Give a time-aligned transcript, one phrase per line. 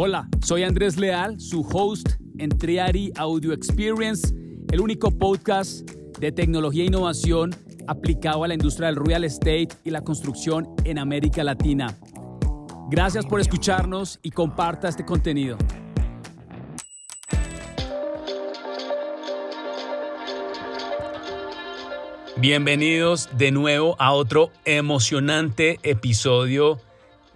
[0.00, 4.32] Hola, soy Andrés Leal, su host en Triari Audio Experience,
[4.70, 5.90] el único podcast
[6.20, 7.50] de tecnología e innovación
[7.88, 11.98] aplicado a la industria del real estate y la construcción en América Latina.
[12.88, 15.58] Gracias por escucharnos y comparta este contenido.
[22.36, 26.78] Bienvenidos de nuevo a otro emocionante episodio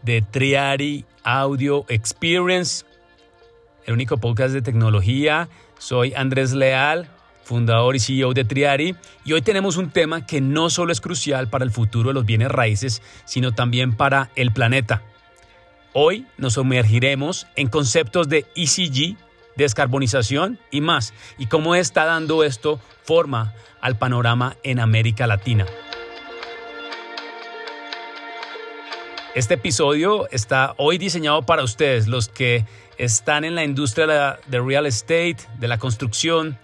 [0.04, 2.84] de Triari Audio Experience,
[3.86, 5.48] el único podcast de tecnología.
[5.78, 7.08] Soy Andrés Leal,
[7.44, 11.48] fundador y CEO de Triari, y hoy tenemos un tema que no solo es crucial
[11.48, 15.02] para el futuro de los bienes raíces, sino también para el planeta.
[15.92, 19.16] Hoy nos sumergiremos en conceptos de ECG,
[19.56, 25.66] descarbonización y más, y cómo está dando esto forma al panorama en América Latina.
[29.34, 32.66] Este episodio está hoy diseñado para ustedes, los que
[32.98, 36.58] están en la industria de real estate, de la construcción,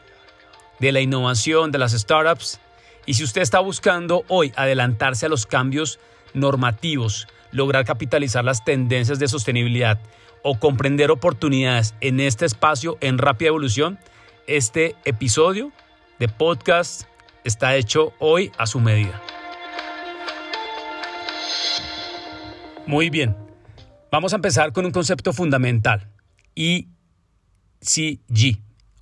[0.79, 2.61] de la innovación, de las startups.
[3.07, 5.99] Y si usted está buscando hoy adelantarse a los cambios
[6.35, 9.99] normativos, lograr capitalizar las tendencias de sostenibilidad
[10.43, 13.99] o comprender oportunidades en este espacio en rápida evolución,
[14.47, 15.73] este episodio
[16.19, 17.05] de podcast
[17.45, 19.23] está hecho hoy a su medida.
[22.89, 23.37] Muy bien,
[24.11, 26.09] vamos a empezar con un concepto fundamental,
[26.57, 26.87] ECG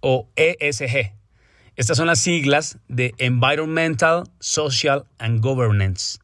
[0.00, 1.12] o ESG.
[1.76, 6.18] Estas son las siglas de Environmental, Social and Governance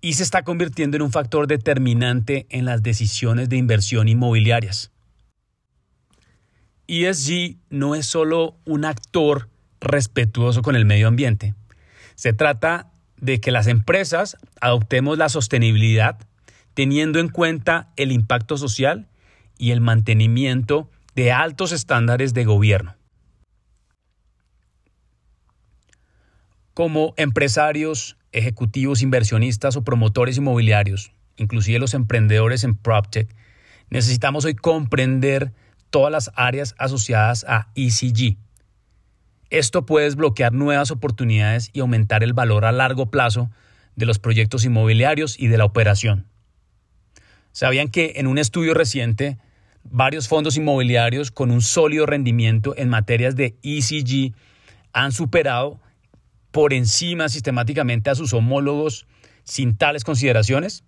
[0.00, 4.90] y se está convirtiendo en un factor determinante en las decisiones de inversión inmobiliarias.
[6.88, 9.48] ESG no es solo un actor
[9.80, 11.54] respetuoso con el medio ambiente.
[12.16, 16.18] Se trata de que las empresas adoptemos la sostenibilidad
[16.78, 19.08] teniendo en cuenta el impacto social
[19.58, 22.94] y el mantenimiento de altos estándares de gobierno.
[26.74, 33.28] Como empresarios, ejecutivos, inversionistas o promotores inmobiliarios, inclusive los emprendedores en PropTech,
[33.90, 35.52] necesitamos hoy comprender
[35.90, 38.36] todas las áreas asociadas a ECG,
[39.50, 43.50] esto puede desbloquear nuevas oportunidades y aumentar el valor a largo plazo
[43.96, 46.28] de los proyectos inmobiliarios y de la operación.
[47.58, 49.36] ¿Sabían que en un estudio reciente,
[49.82, 54.32] varios fondos inmobiliarios con un sólido rendimiento en materias de ECG
[54.92, 55.80] han superado
[56.52, 59.08] por encima sistemáticamente a sus homólogos
[59.42, 60.84] sin tales consideraciones?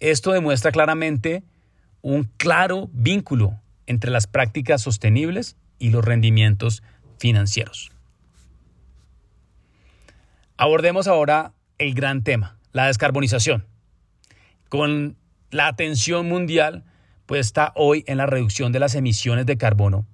[0.00, 1.42] Esto demuestra claramente
[2.00, 6.82] un claro vínculo entre las prácticas sostenibles y los rendimientos
[7.18, 7.92] financieros.
[10.56, 13.66] Abordemos ahora el gran tema, la descarbonización.
[14.70, 15.18] Con
[15.50, 16.84] la atención mundial
[17.26, 20.06] puesta hoy en la reducción de las emisiones de carbono,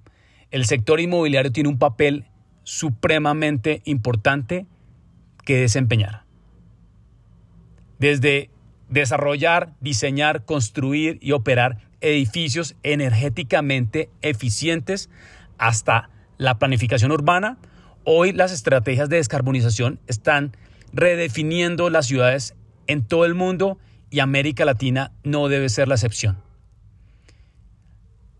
[0.51, 2.25] el sector inmobiliario tiene un papel
[2.63, 4.65] supremamente importante
[5.45, 6.23] que desempeñar.
[7.99, 8.49] Desde
[8.89, 15.09] desarrollar, diseñar, construir y operar edificios energéticamente eficientes
[15.57, 17.57] hasta la planificación urbana,
[18.03, 20.55] hoy las estrategias de descarbonización están
[20.93, 22.55] redefiniendo las ciudades
[22.87, 23.77] en todo el mundo
[24.09, 26.37] y América Latina no debe ser la excepción.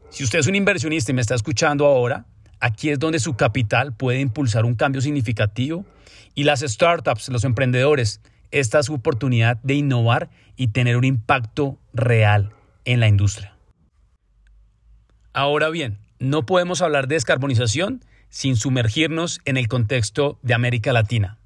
[0.10, 2.26] Si usted es un inversionista y me está escuchando ahora,
[2.60, 5.86] aquí es donde su capital puede impulsar un cambio significativo
[6.34, 8.22] y las startups, los emprendedores,
[8.52, 12.54] esta es su oportunidad de innovar y tener un impacto real
[12.86, 13.58] en la industria.
[15.34, 21.38] Ahora bien, no podemos hablar de descarbonización sin sumergirnos en el contexto de América Latina.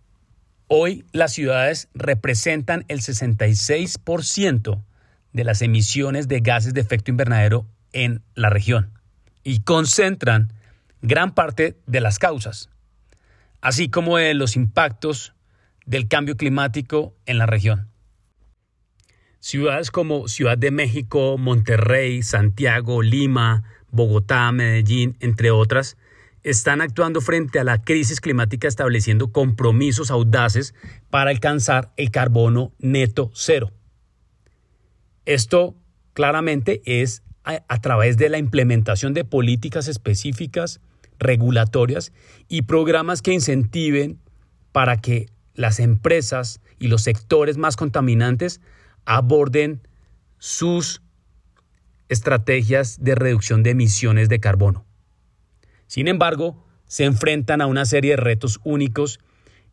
[0.71, 4.83] Hoy las ciudades representan el 66%
[5.33, 8.91] de las emisiones de gases de efecto invernadero en la región
[9.43, 10.53] y concentran
[11.01, 12.69] gran parte de las causas,
[13.61, 15.33] así como de los impactos
[15.87, 17.89] del cambio climático en la región.
[19.39, 25.97] Ciudades como Ciudad de México, Monterrey, Santiago, Lima, Bogotá, Medellín, entre otras,
[26.43, 30.73] están actuando frente a la crisis climática estableciendo compromisos audaces
[31.09, 33.71] para alcanzar el carbono neto cero.
[35.25, 35.75] Esto
[36.13, 40.81] claramente es a, través de la implementación de políticas específicas,
[41.17, 42.11] regulatorias
[42.47, 44.19] y programas que incentiven
[44.71, 48.61] para que las empresas y los sectores más contaminantes
[49.05, 49.81] aborden
[50.37, 51.01] sus
[52.07, 54.85] estrategias de reducción de emisiones de carbono.
[55.89, 56.55] Sin embargo,
[56.85, 59.19] se enfrentan a una serie de retos únicos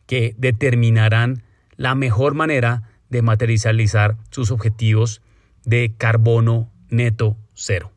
[0.06, 1.44] que determinarán
[1.76, 5.20] la mejor manera de materializar sus objetivos
[5.66, 7.92] de carbono neto cero.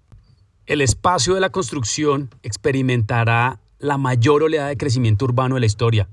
[0.65, 6.09] El espacio de la construcción experimentará la mayor oleada de crecimiento urbano de la historia.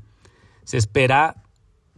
[0.62, 1.42] Se espera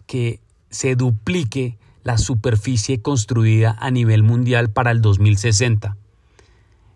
[0.07, 0.41] que
[0.71, 5.99] se duplique la superficie construida a nivel mundial para el 2060.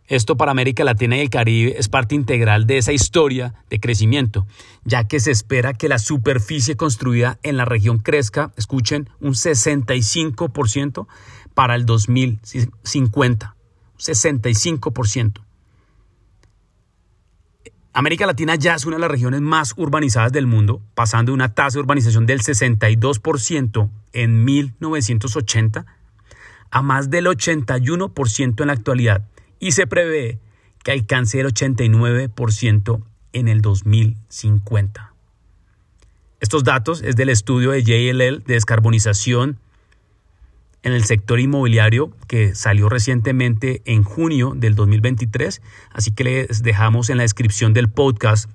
[0.08, 4.46] Esto para América Latina y el Caribe es parte integral de esa historia de crecimiento,
[4.84, 11.06] ya que se espera que la superficie construida en la región crezca, escuchen, un 65%
[11.54, 13.56] para el 2050.
[13.98, 15.40] 65%.
[17.94, 21.54] América Latina ya es una de las regiones más urbanizadas del mundo, pasando de una
[21.54, 25.86] tasa de urbanización del 62% en 1980
[26.70, 29.28] a más del 81% en la actualidad
[29.62, 30.40] y se prevé
[30.82, 35.14] que alcance el 89% en el 2050.
[36.40, 39.60] Estos datos es del estudio de JLL de descarbonización
[40.82, 45.62] en el sector inmobiliario que salió recientemente en junio del 2023,
[45.92, 48.50] así que les dejamos en la descripción del podcast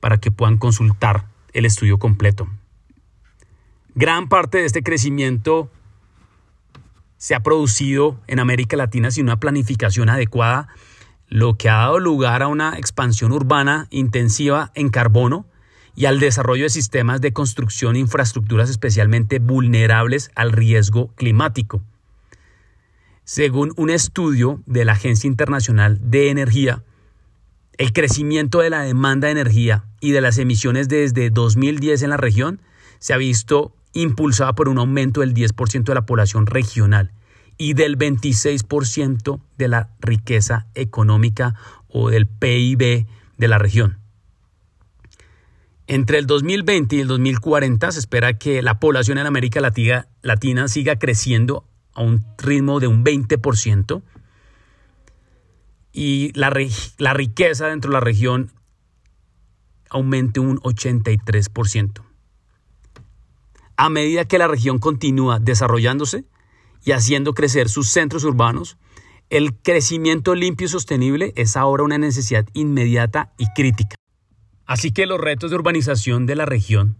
[0.00, 2.48] para que puedan consultar el estudio completo.
[3.94, 5.70] Gran parte de este crecimiento
[7.18, 10.68] se ha producido en América Latina sin una planificación adecuada,
[11.28, 15.46] lo que ha dado lugar a una expansión urbana intensiva en carbono
[15.96, 21.82] y al desarrollo de sistemas de construcción e infraestructuras especialmente vulnerables al riesgo climático.
[23.24, 26.84] Según un estudio de la Agencia Internacional de Energía,
[27.78, 32.16] el crecimiento de la demanda de energía y de las emisiones desde 2010 en la
[32.16, 32.60] región
[32.98, 37.12] se ha visto impulsada por un aumento del 10% de la población regional
[37.58, 41.54] y del 26% de la riqueza económica
[41.88, 43.06] o del PIB
[43.38, 43.98] de la región.
[45.86, 50.68] Entre el 2020 y el 2040 se espera que la población en América Latina, Latina
[50.68, 51.64] siga creciendo
[51.94, 54.02] a un ritmo de un 20%
[55.92, 56.52] y la,
[56.98, 58.50] la riqueza dentro de la región
[59.88, 62.05] aumente un 83%
[63.76, 66.24] a medida que la región continúa desarrollándose
[66.84, 68.78] y haciendo crecer sus centros urbanos,
[69.28, 73.96] el crecimiento limpio y sostenible es ahora una necesidad inmediata y crítica.
[74.66, 76.96] Así que los retos de urbanización de la región,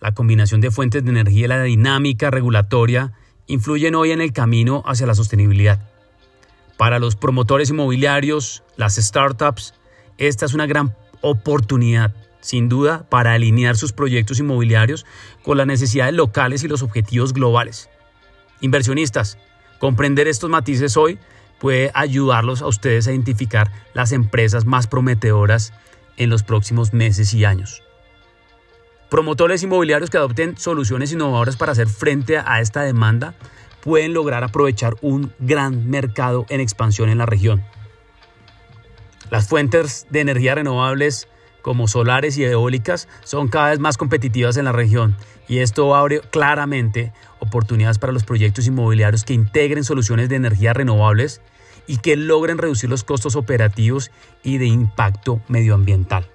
[0.00, 3.12] la combinación de fuentes de energía y la dinámica regulatoria
[3.46, 5.88] influyen hoy en el camino hacia la sostenibilidad.
[6.76, 9.74] Para los promotores inmobiliarios, las startups,
[10.18, 15.06] esta es una gran oportunidad sin duda, para alinear sus proyectos inmobiliarios
[15.42, 17.88] con las necesidades locales y los objetivos globales.
[18.60, 19.38] Inversionistas,
[19.78, 21.18] comprender estos matices hoy
[21.58, 25.72] puede ayudarlos a ustedes a identificar las empresas más prometedoras
[26.16, 27.82] en los próximos meses y años.
[29.08, 33.34] Promotores inmobiliarios que adopten soluciones innovadoras para hacer frente a esta demanda
[33.80, 37.62] pueden lograr aprovechar un gran mercado en expansión en la región.
[39.30, 41.28] Las fuentes de energía renovables
[41.62, 45.16] como solares y eólicas son cada vez más competitivas en la región
[45.48, 51.40] y esto abre claramente oportunidades para los proyectos inmobiliarios que integren soluciones de energía renovables
[51.86, 54.10] y que logren reducir los costos operativos
[54.42, 56.28] y de impacto medioambiental.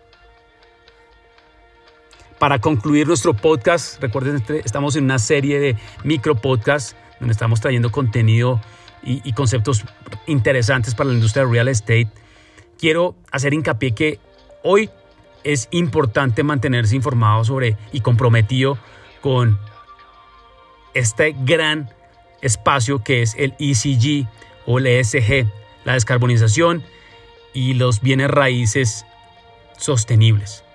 [2.37, 7.61] Para concluir nuestro podcast, recuerden, que estamos en una serie de micro podcasts donde estamos
[7.61, 8.61] trayendo contenido
[9.01, 9.83] y, y conceptos
[10.27, 12.09] interesantes para la industria de real estate.
[12.77, 14.19] Quiero hacer hincapié que
[14.61, 14.91] hoy
[15.47, 18.77] es importante mantenerse informado sobre y comprometido
[19.21, 19.57] con
[20.93, 21.89] este gran
[22.41, 24.27] espacio que es el ECG
[24.65, 25.47] o el ESG,
[25.85, 26.83] la descarbonización
[27.53, 29.05] y los bienes raíces
[29.77, 30.65] sostenibles.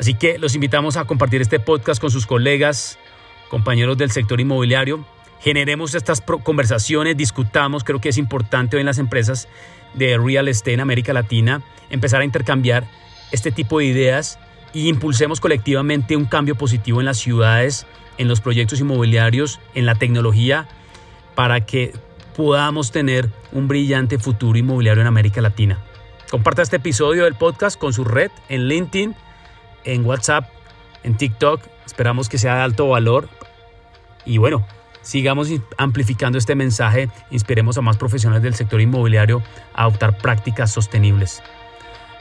[0.00, 2.98] Así que los invitamos a compartir este podcast con sus colegas,
[3.50, 5.06] compañeros del sector inmobiliario.
[5.40, 9.46] Generemos estas conversaciones, discutamos, creo que es importante hoy en las empresas
[9.94, 12.84] de real estate en América Latina empezar a intercambiar
[13.34, 14.38] este tipo de ideas
[14.72, 17.86] y impulsemos colectivamente un cambio positivo en las ciudades,
[18.16, 20.68] en los proyectos inmobiliarios, en la tecnología,
[21.34, 21.92] para que
[22.36, 25.80] podamos tener un brillante futuro inmobiliario en América Latina.
[26.30, 29.16] Comparta este episodio del podcast con su red en LinkedIn,
[29.84, 30.48] en WhatsApp,
[31.02, 31.60] en TikTok.
[31.86, 33.28] Esperamos que sea de alto valor.
[34.24, 34.64] Y bueno,
[35.02, 39.42] sigamos amplificando este mensaje, inspiremos a más profesionales del sector inmobiliario
[39.74, 41.42] a adoptar prácticas sostenibles.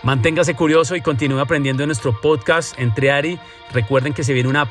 [0.03, 3.39] Manténgase curioso y continúe aprendiendo en nuestro podcast entre Ari.
[3.71, 4.69] Recuerden que se viene una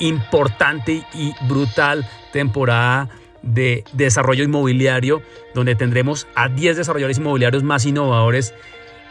[0.00, 3.08] importante y brutal temporada
[3.42, 5.22] de desarrollo inmobiliario,
[5.54, 8.54] donde tendremos a 10 desarrolladores inmobiliarios más innovadores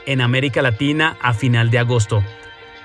[0.05, 2.21] en América Latina a final de agosto.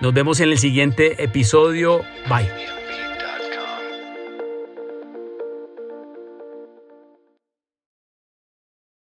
[0.01, 2.03] Nos vemos en el siguiente episodio.
[2.29, 2.80] Bye.